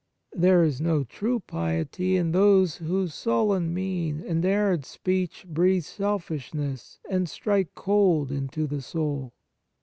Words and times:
There 0.33 0.63
is 0.63 0.81
no 0.81 1.03
true 1.03 1.41
piety 1.41 2.17
in 2.17 2.31
those 2.31 2.77
whose 2.77 3.13
sullen 3.13 3.71
mien 3.71 4.23
and 4.27 4.43
arid 4.43 4.83
speech 4.83 5.45
breathe 5.47 5.83
selfishness 5.83 6.97
and 7.07 7.29
strike 7.29 7.75
cold 7.75 8.31
into 8.31 8.65
the 8.65 8.81
soul. 8.81 9.33